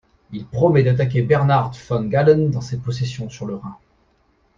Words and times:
Il 0.31 0.47
promet 0.47 0.81
d'attaquer 0.81 1.21
Bernhard 1.21 1.75
von 1.87 2.05
Galen 2.05 2.49
dans 2.49 2.59
ses 2.61 2.77
possessions 2.79 3.29
sur 3.29 3.45
le 3.45 3.53
Rhin. 3.57 3.77